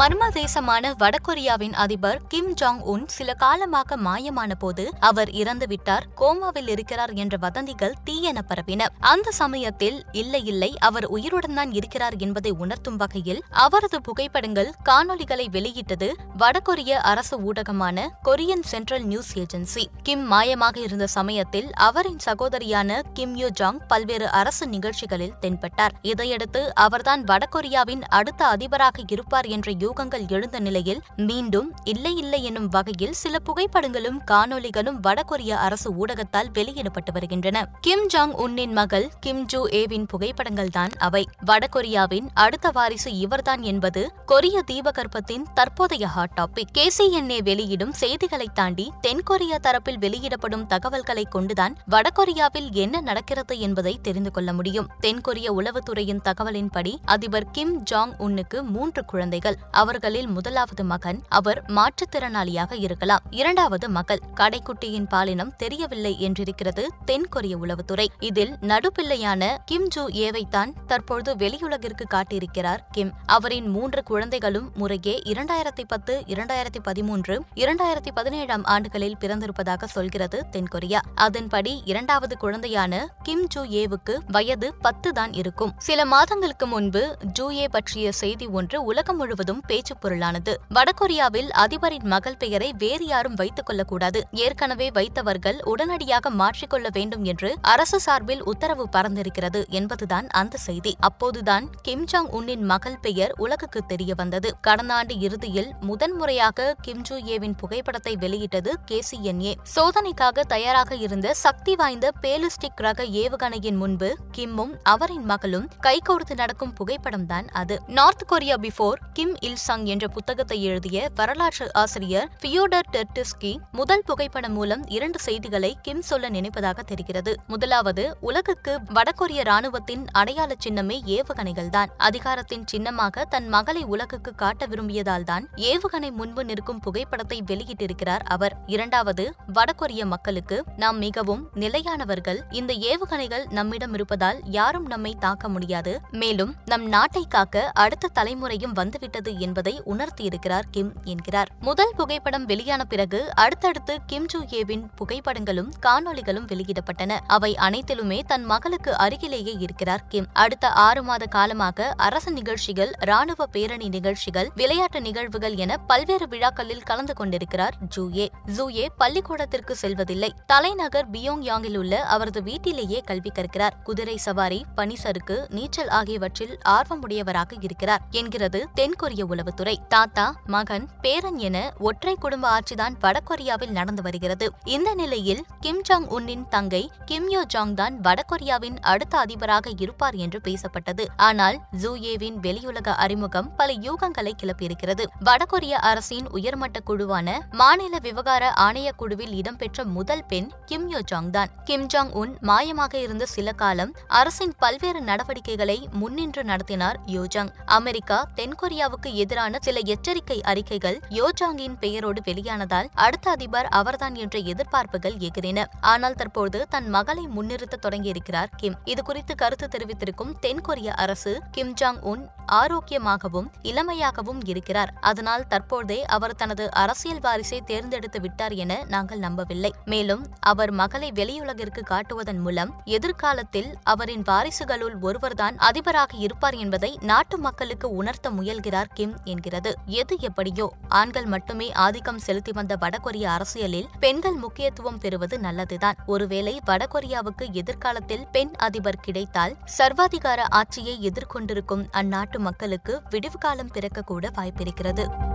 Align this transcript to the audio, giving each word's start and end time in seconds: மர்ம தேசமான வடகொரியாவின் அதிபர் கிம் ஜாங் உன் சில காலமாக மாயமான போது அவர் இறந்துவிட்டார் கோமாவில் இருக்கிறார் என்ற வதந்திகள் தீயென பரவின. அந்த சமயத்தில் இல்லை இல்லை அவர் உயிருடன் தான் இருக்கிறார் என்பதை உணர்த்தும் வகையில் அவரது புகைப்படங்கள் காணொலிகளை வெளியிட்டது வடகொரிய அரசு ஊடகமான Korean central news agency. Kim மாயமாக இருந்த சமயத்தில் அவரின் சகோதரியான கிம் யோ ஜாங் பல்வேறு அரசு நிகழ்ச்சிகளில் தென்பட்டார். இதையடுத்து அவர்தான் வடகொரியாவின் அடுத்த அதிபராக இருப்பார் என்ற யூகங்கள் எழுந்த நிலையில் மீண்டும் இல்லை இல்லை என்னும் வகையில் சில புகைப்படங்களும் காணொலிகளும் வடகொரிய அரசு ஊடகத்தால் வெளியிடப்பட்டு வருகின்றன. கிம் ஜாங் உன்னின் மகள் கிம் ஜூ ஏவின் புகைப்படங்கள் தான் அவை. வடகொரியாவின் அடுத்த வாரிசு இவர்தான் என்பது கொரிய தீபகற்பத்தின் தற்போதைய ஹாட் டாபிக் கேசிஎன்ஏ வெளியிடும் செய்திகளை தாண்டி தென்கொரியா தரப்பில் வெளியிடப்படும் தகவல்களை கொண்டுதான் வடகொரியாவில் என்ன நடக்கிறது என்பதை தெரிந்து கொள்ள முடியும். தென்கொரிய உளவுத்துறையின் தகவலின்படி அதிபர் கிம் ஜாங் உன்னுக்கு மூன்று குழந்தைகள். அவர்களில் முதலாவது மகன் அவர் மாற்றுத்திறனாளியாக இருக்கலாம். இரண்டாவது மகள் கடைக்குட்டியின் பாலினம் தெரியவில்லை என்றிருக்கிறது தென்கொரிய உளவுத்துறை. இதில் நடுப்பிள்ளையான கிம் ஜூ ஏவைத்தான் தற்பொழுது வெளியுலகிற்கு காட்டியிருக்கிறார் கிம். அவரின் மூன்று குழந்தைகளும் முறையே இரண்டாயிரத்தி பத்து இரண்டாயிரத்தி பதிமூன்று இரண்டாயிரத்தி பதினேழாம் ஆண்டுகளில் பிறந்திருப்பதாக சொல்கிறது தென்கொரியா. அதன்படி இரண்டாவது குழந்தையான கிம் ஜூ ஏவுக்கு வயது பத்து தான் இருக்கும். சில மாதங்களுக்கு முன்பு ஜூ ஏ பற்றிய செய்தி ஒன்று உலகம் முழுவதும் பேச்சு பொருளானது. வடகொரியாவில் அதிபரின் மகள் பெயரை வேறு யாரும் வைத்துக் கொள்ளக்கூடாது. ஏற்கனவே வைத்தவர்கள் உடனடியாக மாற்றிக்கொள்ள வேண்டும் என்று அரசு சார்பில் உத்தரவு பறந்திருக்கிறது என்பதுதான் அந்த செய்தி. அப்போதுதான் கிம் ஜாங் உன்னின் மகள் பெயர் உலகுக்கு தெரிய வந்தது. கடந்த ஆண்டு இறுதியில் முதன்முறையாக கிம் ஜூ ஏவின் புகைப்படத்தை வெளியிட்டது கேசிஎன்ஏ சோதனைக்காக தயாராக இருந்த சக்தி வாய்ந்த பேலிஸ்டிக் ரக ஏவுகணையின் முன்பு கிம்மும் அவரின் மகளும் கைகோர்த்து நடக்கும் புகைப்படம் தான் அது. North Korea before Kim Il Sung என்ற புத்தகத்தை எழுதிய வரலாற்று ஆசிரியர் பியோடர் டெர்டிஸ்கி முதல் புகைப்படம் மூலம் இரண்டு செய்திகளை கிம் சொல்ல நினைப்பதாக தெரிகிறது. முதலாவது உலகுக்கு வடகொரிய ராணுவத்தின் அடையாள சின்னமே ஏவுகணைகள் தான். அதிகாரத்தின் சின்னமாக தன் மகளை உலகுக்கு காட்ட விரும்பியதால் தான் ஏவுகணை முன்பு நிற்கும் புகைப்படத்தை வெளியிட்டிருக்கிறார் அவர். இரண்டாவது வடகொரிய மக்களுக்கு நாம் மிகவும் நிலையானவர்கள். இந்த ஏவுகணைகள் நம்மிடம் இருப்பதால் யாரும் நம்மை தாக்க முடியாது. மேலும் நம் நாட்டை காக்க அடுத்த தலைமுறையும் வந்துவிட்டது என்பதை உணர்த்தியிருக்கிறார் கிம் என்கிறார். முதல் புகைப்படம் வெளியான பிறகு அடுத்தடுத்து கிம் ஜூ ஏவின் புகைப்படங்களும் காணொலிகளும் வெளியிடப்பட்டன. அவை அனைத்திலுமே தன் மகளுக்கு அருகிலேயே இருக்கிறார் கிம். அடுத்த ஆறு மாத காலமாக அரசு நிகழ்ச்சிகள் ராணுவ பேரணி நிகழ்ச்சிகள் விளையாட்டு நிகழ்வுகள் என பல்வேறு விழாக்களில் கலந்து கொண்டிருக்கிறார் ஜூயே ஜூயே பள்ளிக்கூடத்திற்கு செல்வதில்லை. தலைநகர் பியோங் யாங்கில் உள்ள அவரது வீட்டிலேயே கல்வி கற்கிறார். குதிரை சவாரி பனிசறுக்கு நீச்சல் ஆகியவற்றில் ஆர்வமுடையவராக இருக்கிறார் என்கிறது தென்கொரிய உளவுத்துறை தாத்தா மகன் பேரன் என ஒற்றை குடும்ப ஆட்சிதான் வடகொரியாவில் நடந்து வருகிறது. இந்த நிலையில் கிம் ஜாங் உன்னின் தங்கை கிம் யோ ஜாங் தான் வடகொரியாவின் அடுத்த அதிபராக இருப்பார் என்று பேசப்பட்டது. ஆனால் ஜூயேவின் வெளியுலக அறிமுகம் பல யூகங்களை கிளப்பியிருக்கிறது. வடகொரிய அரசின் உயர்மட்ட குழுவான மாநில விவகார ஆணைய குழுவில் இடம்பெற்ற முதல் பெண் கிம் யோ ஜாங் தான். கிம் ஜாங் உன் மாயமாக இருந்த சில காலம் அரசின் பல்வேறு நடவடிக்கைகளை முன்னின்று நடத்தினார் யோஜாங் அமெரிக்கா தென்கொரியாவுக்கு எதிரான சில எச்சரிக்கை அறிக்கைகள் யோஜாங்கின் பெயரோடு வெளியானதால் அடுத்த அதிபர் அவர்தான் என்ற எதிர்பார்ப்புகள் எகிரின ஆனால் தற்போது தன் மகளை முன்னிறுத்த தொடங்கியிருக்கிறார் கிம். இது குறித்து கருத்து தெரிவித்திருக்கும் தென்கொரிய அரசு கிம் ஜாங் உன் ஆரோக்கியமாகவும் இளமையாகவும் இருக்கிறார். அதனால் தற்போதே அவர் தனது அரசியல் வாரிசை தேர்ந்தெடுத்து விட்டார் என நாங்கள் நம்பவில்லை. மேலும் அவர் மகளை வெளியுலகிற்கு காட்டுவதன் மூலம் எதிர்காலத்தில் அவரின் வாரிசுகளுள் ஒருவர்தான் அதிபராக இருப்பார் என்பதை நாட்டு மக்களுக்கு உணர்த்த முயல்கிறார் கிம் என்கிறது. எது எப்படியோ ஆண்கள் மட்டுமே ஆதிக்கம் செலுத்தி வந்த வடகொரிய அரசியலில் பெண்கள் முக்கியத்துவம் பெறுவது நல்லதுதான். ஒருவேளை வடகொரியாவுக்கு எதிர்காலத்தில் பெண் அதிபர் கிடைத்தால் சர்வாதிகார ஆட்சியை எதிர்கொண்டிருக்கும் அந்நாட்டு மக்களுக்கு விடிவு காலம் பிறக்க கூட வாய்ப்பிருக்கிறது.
மர்ம 0.00 0.28
தேசமான 0.30 0.92
வடகொரியாவின் 0.98 1.72
அதிபர் 1.72 2.20
கிம் 2.28 2.54
ஜாங் 2.60 2.78
உன் 2.82 3.08
சில 3.08 3.34
காலமாக 3.34 3.96
மாயமான 3.96 4.52
போது 4.58 4.84
அவர் 4.98 5.30
இறந்துவிட்டார் 5.30 6.04
கோமாவில் 6.20 6.68
இருக்கிறார் 6.68 7.12
என்ற 7.12 7.36
வதந்திகள் 7.36 7.94
தீயென 8.10 8.38
பரவின. 8.48 8.86
அந்த 9.00 9.30
சமயத்தில் 9.30 10.04
இல்லை 10.12 10.44
இல்லை 10.44 10.70
அவர் 10.78 11.04
உயிருடன் 11.04 11.54
தான் 11.54 11.72
இருக்கிறார் 11.72 12.16
என்பதை 12.16 12.50
உணர்த்தும் 12.50 12.96
வகையில் 12.96 13.42
அவரது 13.50 14.00
புகைப்படங்கள் 14.00 14.70
காணொலிகளை 14.88 15.46
வெளியிட்டது 15.50 16.08
வடகொரிய 16.38 16.90
அரசு 16.90 17.38
ஊடகமான 17.40 18.06
Korean 18.24 18.64
central 18.64 19.04
news 19.04 19.38
agency. 19.38 19.84
Kim 20.02 20.32
மாயமாக 20.32 20.76
இருந்த 20.76 21.06
சமயத்தில் 21.06 21.70
அவரின் 21.74 22.18
சகோதரியான 22.24 23.00
கிம் 23.14 23.36
யோ 23.36 23.50
ஜாங் 23.60 23.80
பல்வேறு 23.88 24.28
அரசு 24.30 24.66
நிகழ்ச்சிகளில் 24.66 25.36
தென்பட்டார். 25.40 25.96
இதையடுத்து 26.02 26.74
அவர்தான் 26.74 27.24
வடகொரியாவின் 27.24 28.00
அடுத்த 28.00 28.46
அதிபராக 28.46 29.00
இருப்பார் 29.06 29.46
என்ற 29.46 29.80
யூகங்கள் 29.92 30.28
எழுந்த 30.28 30.60
நிலையில் 30.60 31.02
மீண்டும் 31.16 31.74
இல்லை 31.84 32.16
இல்லை 32.16 32.44
என்னும் 32.44 32.68
வகையில் 32.68 33.12
சில 33.12 33.38
புகைப்படங்களும் 33.46 34.18
காணொலிகளும் 34.30 35.00
வடகொரிய 35.06 35.50
அரசு 35.50 36.06
ஊடகத்தால் 36.06 36.46
வெளியிடப்பட்டு 36.52 37.12
வருகின்றன. 37.12 37.70
கிம் 37.80 38.06
ஜாங் 38.14 38.30
உன்னின் 38.30 38.72
மகள் 38.72 39.10
கிம் 39.20 39.44
ஜூ 39.44 39.66
ஏவின் 39.66 40.06
புகைப்படங்கள் 40.06 40.70
தான் 40.70 40.90
அவை. 40.98 41.28
வடகொரியாவின் 41.46 42.28
அடுத்த 42.34 42.70
வாரிசு 42.70 43.18
இவர்தான் 43.18 43.62
என்பது 43.62 44.12
கொரிய 44.26 44.62
தீபகற்பத்தின் 44.70 45.42
தற்போதைய 45.54 46.06
ஹாட் 46.06 46.38
டாபிக் 46.40 46.78
கேசிஎன்ஏ 46.78 47.42
வெளியிடும் 47.42 47.92
செய்திகளை 47.92 48.48
தாண்டி 48.54 48.92
தென்கொரியா 49.06 49.58
தரப்பில் 49.62 49.98
வெளியிடப்படும் 49.98 50.66
தகவல்களை 50.66 51.24
கொண்டுதான் 51.24 51.76
வடகொரியாவில் 51.90 52.70
என்ன 52.70 53.00
நடக்கிறது 53.00 53.58
என்பதை 53.58 53.98
தெரிந்து 54.02 54.30
கொள்ள 54.30 54.52
முடியும். 54.52 54.88
தென்கொரிய 55.00 55.52
உளவுத்துறையின் 55.52 56.20
தகவலின்படி 56.24 56.94
அதிபர் 57.04 57.50
கிம் 57.50 57.82
ஜாங் 57.90 58.14
உன்னுக்கு 58.18 58.64
மூன்று 58.64 59.04
குழந்தைகள். 59.04 59.58
அவர்களில் 59.72 60.26
முதலாவது 60.26 60.84
மகன் 60.84 61.22
அவர் 61.28 61.64
மாற்றுத்திறனாளியாக 61.66 62.72
இருக்கலாம். 62.78 63.20
இரண்டாவது 63.30 63.88
மகள் 63.88 64.20
கடைக்குட்டியின் 64.36 65.08
பாலினம் 65.08 65.56
தெரியவில்லை 65.56 66.16
என்றிருக்கிறது 66.20 66.86
தென்கொரிய 67.06 67.56
உளவுத்துறை. 67.56 68.06
இதில் 68.18 68.56
நடுப்பிள்ளையான 68.60 69.56
கிம் 69.64 69.88
ஜூ 69.88 70.08
ஏவைத்தான் 70.08 70.72
தற்பொழுது 70.86 71.34
வெளியுலகிற்கு 71.34 72.04
காட்டியிருக்கிறார் 72.10 72.78
கிம். 72.90 73.12
அவரின் 73.26 73.68
மூன்று 73.68 74.02
குழந்தைகளும் 74.02 74.70
முறையே 74.74 75.22
இரண்டாயிரத்தி 75.24 75.84
பத்து 75.86 76.22
இரண்டாயிரத்தி 76.26 76.80
பதிமூன்று 76.82 77.42
இரண்டாயிரத்தி 77.54 78.10
பதினேழாம் 78.14 78.64
ஆண்டுகளில் 78.64 79.16
பிறந்திருப்பதாக 79.20 79.84
சொல்கிறது 79.84 80.46
தென்கொரியா. 80.52 80.98
அதன்படி 81.14 81.82
இரண்டாவது 81.84 82.36
குழந்தையான 82.40 83.06
கிம் 83.22 83.46
ஜூ 83.46 83.64
ஏவுக்கு 83.64 84.16
வயது 84.26 84.74
பத்து 84.74 85.12
தான் 85.12 85.32
இருக்கும். 85.32 85.72
சில 85.78 86.04
மாதங்களுக்கு 86.04 86.66
முன்பு 86.66 87.16
ஜூ 87.32 87.50
ஏ 87.50 87.68
பற்றிய 87.68 88.12
செய்தி 88.12 88.46
ஒன்று 88.46 88.84
உலகம் 88.84 89.16
முழுவதும் 89.16 89.61
பேச்சு 89.66 89.94
பொருளானது. 89.96 90.54
வடகொரியாவில் 90.74 91.50
அதிபரின் 91.58 92.04
மகள் 92.04 92.36
பெயரை 92.36 92.74
வேறு 92.78 93.06
யாரும் 93.06 93.34
வைத்துக் 93.34 93.66
கொள்ளக்கூடாது. 93.66 94.20
ஏற்கனவே 94.30 94.90
வைத்தவர்கள் 94.90 95.58
உடனடியாக 95.64 96.30
மாற்றிக்கொள்ள 96.30 96.88
வேண்டும் 96.92 97.24
என்று 97.24 97.56
அரசு 97.62 98.00
சார்பில் 98.00 98.42
உத்தரவு 98.42 98.88
பறந்திருக்கிறது 98.96 99.68
என்பதுதான் 99.68 100.28
அந்த 100.28 100.56
செய்தி. 100.56 100.96
அப்போதுதான் 101.00 101.70
கிம் 101.82 102.06
ஜாங் 102.12 102.30
உன்னின் 102.30 102.64
மகள் 102.64 102.98
பெயர் 102.98 103.34
உலகுக்கு 103.36 103.80
தெரிய 103.86 104.12
வந்தது. 104.16 104.54
கடந்த 104.60 104.94
ஆண்டு 104.94 105.20
இறுதியில் 105.20 105.70
முதன்முறையாக 105.80 106.76
கிம் 106.82 107.00
ஜூ 107.00 107.16
ஏவின் 107.16 107.56
புகைப்படத்தை 107.56 108.16
வெளியிட்டது 108.16 108.74
கேசிஎன்ஏ 108.90 109.54
சோதனைக்காக 109.76 110.40
தயாராக 110.40 110.94
இருந்த 110.94 111.34
சக்தி 111.34 111.74
வாய்ந்த 111.74 112.10
பேலிஸ்டிக் 112.22 112.76
ரக 112.76 113.02
ஏவுகணையின் 113.02 113.76
முன்பு 113.76 114.16
கிம்மும் 114.36 114.72
அவரின் 114.82 115.24
மகளும் 115.24 115.68
கைகோர்த்து 115.82 116.34
நடக்கும் 116.36 116.72
புகைப்படம் 116.72 117.26
தான் 117.26 117.48
அது. 117.48 117.80
North 117.86 118.26
Korea 118.26 118.56
before 118.56 118.98
Kim 119.12 119.36
Il 119.40 119.51
Sung 119.68 119.84
என்ற 119.84 120.08
புத்தகத்தை 120.08 120.62
எழுதிய 120.62 121.10
வரலாற்று 121.14 121.74
ஆசிரியர் 121.74 122.30
பியோடர் 122.42 122.88
டெர்டிஸ்கி 122.92 123.56
முதல் 123.72 124.02
புகைப்படம் 124.06 124.52
மூலம் 124.52 124.84
இரண்டு 124.88 125.18
செய்திகளை 125.18 125.76
கிம் 125.82 126.02
சொல்ல 126.02 126.30
நினைப்பதாக 126.30 126.78
தெரிகிறது. 126.80 127.36
முதலாவது 127.46 128.16
உலகுக்கு 128.20 128.78
வடகொரிய 128.94 129.42
ராணுவத்தின் 129.42 130.06
அடையாள 130.12 130.54
சின்னமே 130.64 130.98
ஏவுகணைகள் 131.06 131.68
தான். 131.68 131.90
அதிகாரத்தின் 131.96 132.66
சின்னமாக 132.66 133.24
தன் 133.24 133.48
மகளை 133.48 133.82
உலகுக்கு 133.84 134.34
காட்ட 134.34 134.66
விரும்பியதால் 134.66 135.24
தான் 135.24 135.48
ஏவுகணை 135.56 136.10
முன்பு 136.10 136.44
நிற்கும் 136.44 136.78
புகைப்படத்தை 136.78 137.42
வெளியிட்டிருக்கிறார் 137.46 138.22
அவர். 138.22 138.56
இரண்டாவது 138.66 139.34
வடகொரிய 139.54 140.04
மக்களுக்கு 140.04 140.64
நாம் 140.76 140.98
மிகவும் 140.98 141.50
நிலையானவர்கள். 141.54 142.40
இந்த 142.50 142.72
ஏவுகணைகள் 142.72 143.46
நம்மிடம் 143.50 143.94
இருப்பதால் 143.94 144.40
யாரும் 144.44 144.86
நம்மை 144.86 145.14
தாக்க 145.18 145.48
முடியாது. 145.48 146.00
மேலும் 146.10 146.54
நம் 146.64 146.88
நாட்டை 146.88 147.24
காக்க 147.28 147.70
அடுத்த 147.74 148.10
தலைமுறையும் 148.14 148.72
வந்துவிட்டது 148.72 149.38
என்பதை 149.42 149.74
உணர்த்தியிருக்கிறார் 149.86 150.68
கிம் 150.70 150.92
என்கிறார். 151.04 151.50
முதல் 151.60 151.94
புகைப்படம் 151.96 152.44
வெளியான 152.44 152.84
பிறகு 152.84 153.20
அடுத்தடுத்து 153.34 153.94
கிம் 154.06 154.26
ஜூ 154.26 154.40
ஏவின் 154.58 154.84
புகைப்படங்களும் 154.98 155.70
காணொலிகளும் 155.86 156.48
வெளியிடப்பட்டன. 156.52 157.18
அவை 157.26 157.52
அனைத்திலுமே 157.68 158.18
தன் 158.26 158.44
மகளுக்கு 158.44 158.92
அருகிலேயே 158.96 159.54
இருக்கிறார் 159.58 160.04
கிம். 160.08 160.28
அடுத்த 160.32 160.68
ஆறு 160.86 161.02
மாத 161.02 161.26
காலமாக 161.26 161.88
அரசு 162.08 162.30
நிகழ்ச்சிகள் 162.32 162.92
ராணுவ 163.10 163.46
பேரணி 163.46 163.88
நிகழ்ச்சிகள் 163.88 164.50
விளையாட்டு 164.54 165.00
நிகழ்வுகள் 165.00 165.54
என 165.54 165.76
பல்வேறு 165.76 166.28
விழாக்களில் 166.28 166.82
கலந்து 166.82 167.14
கொண்டிருக்கிறார் 167.14 167.76
ஜூயே 167.96 168.26
ஜூயே 168.56 168.86
பள்ளிக்கூடத்திற்கு 168.96 169.76
செல்வதில்லை. 169.76 170.30
தலைநகர் 170.46 171.10
பியோங் 171.10 171.44
யாங்கில் 171.50 171.76
உள்ள 171.76 171.94
அவரது 172.14 172.42
வீட்டிலேயே 172.42 173.00
கல்வி 173.04 173.32
கற்கிறார். 173.38 173.76
குதிரை 173.84 174.16
சவாரி 174.16 174.60
பனிசறுக்கு 174.76 175.36
நீச்சல் 175.48 175.88
ஆகியவற்றில் 175.88 176.54
ஆர்வமுடையவராக 176.68 177.58
இருக்கிறார் 177.60 178.02
என்கிறது 178.10 178.60
தென்கொரிய 178.74 179.24
உளவுத்துறை 179.32 179.74
தாத்தா 179.94 180.26
மகன் 180.54 180.86
பேரன் 181.04 181.38
என 181.48 181.58
ஒற்றை 181.88 182.14
குடும்ப 182.24 182.46
ஆட்சிதான் 182.56 182.96
வடகொரியாவில் 183.04 183.74
நடந்து 183.78 184.02
வருகிறது. 184.02 184.46
இந்த 184.74 184.90
நிலையில் 185.00 185.42
கிம் 185.60 185.82
ஜாங் 185.88 186.06
உன்னின் 186.16 186.44
தங்கை 186.54 186.82
கிம் 187.10 187.28
யோ 187.32 187.42
ஜாங் 187.54 187.74
தான் 187.74 187.94
வடகொரியாவின் 188.06 188.78
அடுத்த 188.92 189.14
அதிபராக 189.18 189.70
இருப்பார் 189.84 190.16
என்று 190.24 190.40
பேசப்பட்டது. 190.46 191.06
ஆனால் 191.28 191.58
ஜூயேவின் 191.82 192.38
வெளியுலக 192.46 192.94
அறிமுகம் 193.04 193.50
பல 193.56 193.72
யூகங்களை 193.86 194.32
கிளப்பியிருக்கிறது. 194.42 195.06
வடகொரிய 195.28 195.74
அரசின் 195.90 196.28
உயர்மட்ட 196.38 196.80
குழுவான 196.90 197.38
மாநில 197.60 197.98
விவகார 198.08 198.52
ஆணைய 198.66 198.88
குழுவில் 199.02 199.34
இடம்பெற்ற 199.40 199.84
முதல் 199.96 200.24
பெண் 200.32 200.50
கிம் 200.66 200.88
யோ 200.94 201.02
ஜாங் 201.12 201.30
தான். 201.30 201.50
கிம் 201.64 201.88
ஜாங் 201.94 202.12
உன் 202.22 202.34
மாயமாக 202.50 202.94
இருந்த 203.06 203.24
சில 203.36 203.52
காலம் 203.62 203.94
அரசின் 204.20 204.54
பல்வேறு 204.58 205.00
நடவடிக்கைகளை 205.10 205.78
முன்னின்று 206.00 206.42
நடத்தினார் 206.44 206.98
யோஜாங் 207.16 207.50
அமெரிக்கா 207.76 208.18
தென்கொரியாவுக்கு 208.38 209.10
எதிரான 209.22 209.58
சில 209.60 209.80
எச்சரிக்கை 209.86 210.38
அறிக்கைகள் 210.42 210.98
யோஜாங்கின் 211.12 211.76
பெயரோடு 211.80 212.20
வெளியானதால் 212.24 212.90
அடுத்த 212.98 213.30
அதிபர் 213.30 213.68
அவர்தான் 213.72 214.14
என்ற 214.14 214.38
எதிர்பார்ப்புகள் 214.46 215.16
எகிரின 215.20 215.60
ஆனால் 215.86 216.14
தற்போது 216.14 216.60
தன் 216.68 216.88
மகளை 216.88 217.26
முன்னிறுத்த 217.36 217.80
தொடங்கியிருக்கிறார் 217.82 218.50
கிம். 218.56 218.78
இது 218.84 219.02
குறித்து 219.02 219.34
கருத்து 219.34 219.68
தெரிவித்திருக்கும் 219.68 220.32
தென்கொரிய 220.42 220.90
அரசு 220.96 221.32
கிம் 221.50 221.74
ஜாங் 221.80 222.00
உன் 222.04 222.22
ஆரோக்கியமாகவும் 222.60 223.48
இளமையாகவும் 223.62 224.40
இருக்கிறார். 224.44 224.92
அதனால் 225.00 225.46
தற்போதே 225.48 225.98
அவர் 226.16 226.34
தனது 226.34 226.64
அரசியல் 226.72 227.20
வாரிசை 227.20 227.60
தேர்ந்தெடுத்து 227.64 228.20
விட்டார் 228.20 228.52
என 228.52 228.72
நாங்கள் 228.88 229.18
நம்பவில்லை. 229.18 229.72
மேலும் 229.84 230.24
அவர் 230.40 230.70
மகளை 230.70 231.10
வெளியுலகிற்கு 231.12 231.82
காட்டுவதன் 231.82 232.40
மூலம் 232.40 232.72
எதிர்காலத்தில் 232.84 233.70
அவரின் 233.82 234.22
வாரிசுகளுள் 234.22 234.96
ஒருவர்தான் 235.00 235.56
அதிபராக 235.56 236.16
இருப்பார் 236.16 236.54
என்பதை 236.54 236.98
நாட்டு 237.02 237.38
மக்களுக்கு 237.38 237.90
உணர்த்த 237.90 238.30
முயல்கிறார் 238.30 238.92
கிம் 238.94 239.16
என்கிறது. 239.24 239.72
எது 239.86 240.16
எப்படியோ 240.20 240.66
ஆண்கள் 240.88 241.26
மட்டுமே 241.26 241.68
ஆதிக்கம் 241.72 242.18
செலுத்தி 242.18 242.52
வந்த 242.52 242.76
வடகொரிய 242.80 243.24
அரசியலில் 243.36 243.88
பெண்கள் 244.00 244.38
முக்கியத்துவம் 244.44 244.98
பெறுவது 244.98 245.38
நல்லதுதான். 245.38 245.96
ஒருவேளை 246.06 246.60
வடகொரியாவுக்கு 246.66 247.46
எதிர்காலத்தில் 247.52 248.26
பெண் 248.32 248.52
அதிபர் 248.58 249.00
கிடைத்தால் 249.00 249.56
சர்வாதிகார 249.78 250.40
ஆட்சியை 250.48 250.96
எதிர்கொண்டிருக்கும் 251.10 251.84
அந்நாட்டு 251.92 252.38
மக்களுக்கு 252.42 253.02
விடிவு 253.10 253.38
காலம் 253.38 253.70
பிறக்க 253.72 254.02
கூட 254.02 254.28
வாய்ப்பிருக்கிறது. 254.28 255.31